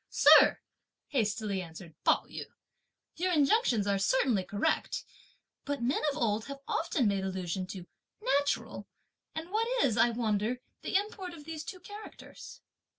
[0.09, 0.57] "Sir,"
[1.09, 2.45] hastily answered Pao yü,
[3.17, 5.05] "your injunctions are certainly correct;
[5.63, 7.85] but men of old have often made allusion to
[8.19, 8.87] 'natural;'
[9.35, 12.61] and what is, I wonder, the import of these two characters?"